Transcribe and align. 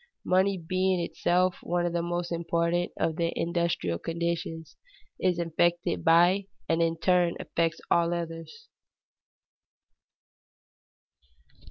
Money 0.25 0.57
being 0.57 0.99
itself 0.99 1.59
one 1.61 1.85
of 1.85 1.93
the 1.93 2.01
most 2.01 2.31
important 2.31 2.91
of 2.97 3.17
the 3.17 3.31
industrial 3.39 3.99
conditions, 3.99 4.75
is 5.19 5.37
affected 5.37 6.03
by 6.03 6.47
and 6.67 6.81
in 6.81 6.97
turn 6.97 7.35
affects 7.39 7.79
all 7.91 8.11
others. 8.11 8.67